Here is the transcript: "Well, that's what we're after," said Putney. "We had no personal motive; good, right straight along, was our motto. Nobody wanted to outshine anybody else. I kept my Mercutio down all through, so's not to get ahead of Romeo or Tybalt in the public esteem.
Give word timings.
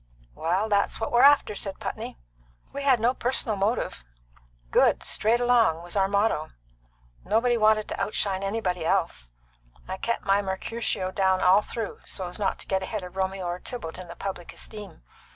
"Well, 0.33 0.67
that's 0.67 0.99
what 0.99 1.11
we're 1.11 1.21
after," 1.21 1.53
said 1.53 1.79
Putney. 1.79 2.17
"We 2.73 2.81
had 2.81 2.99
no 2.99 3.13
personal 3.13 3.55
motive; 3.55 4.03
good, 4.71 4.93
right 5.01 5.03
straight 5.03 5.39
along, 5.39 5.83
was 5.83 5.95
our 5.95 6.07
motto. 6.07 6.53
Nobody 7.23 7.55
wanted 7.55 7.87
to 7.89 8.01
outshine 8.01 8.41
anybody 8.41 8.83
else. 8.83 9.31
I 9.87 9.97
kept 9.97 10.25
my 10.25 10.41
Mercutio 10.41 11.11
down 11.11 11.41
all 11.41 11.61
through, 11.61 11.99
so's 12.07 12.39
not 12.39 12.57
to 12.57 12.67
get 12.67 12.81
ahead 12.81 13.03
of 13.03 13.15
Romeo 13.15 13.45
or 13.45 13.59
Tybalt 13.59 13.99
in 13.99 14.07
the 14.07 14.15
public 14.15 14.51
esteem. 14.53 15.03